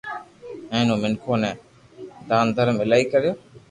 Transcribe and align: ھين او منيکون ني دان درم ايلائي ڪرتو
ھين 0.71 0.87
او 0.91 0.97
منيکون 1.01 1.37
ني 1.43 1.51
دان 2.29 2.45
درم 2.55 2.75
ايلائي 2.81 3.03
ڪرتو 3.11 3.31